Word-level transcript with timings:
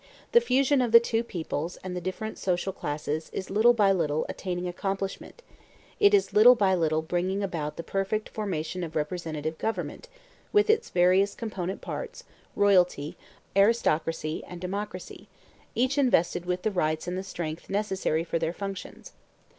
The 0.31 0.41
fusion 0.41 0.81
of 0.81 0.91
the 0.91 0.99
two 0.99 1.23
peoples 1.23 1.77
and 1.83 1.95
the 1.95 2.01
different 2.01 2.39
social 2.39 2.73
classes 2.73 3.29
is 3.33 3.51
little 3.51 3.71
by 3.75 3.91
little 3.91 4.25
attaining 4.27 4.67
accomplishment; 4.67 5.43
it 5.99 6.11
is 6.15 6.33
little 6.33 6.55
by 6.55 6.73
little 6.73 7.03
bringing 7.03 7.43
about 7.43 7.77
the 7.77 7.83
perfect 7.83 8.27
formation 8.29 8.83
of 8.83 8.95
representative 8.95 9.59
government 9.59 10.09
with 10.51 10.71
its 10.71 10.89
various 10.89 11.35
component 11.35 11.81
parts, 11.81 12.23
royalty, 12.55 13.15
aristocracy, 13.55 14.43
and 14.47 14.59
democracy, 14.59 15.27
each 15.75 15.99
invested 15.99 16.47
with 16.47 16.63
the 16.63 16.71
rights 16.71 17.07
and 17.07 17.15
the 17.15 17.21
strength 17.21 17.69
necessary 17.69 18.23
for 18.23 18.39
their 18.39 18.53
functions. 18.53 19.13